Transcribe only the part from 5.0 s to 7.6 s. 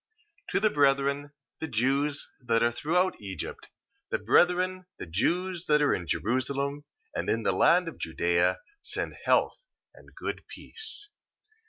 Jews that are in Jerusalem, and in the